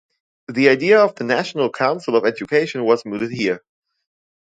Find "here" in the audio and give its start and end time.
3.31-3.61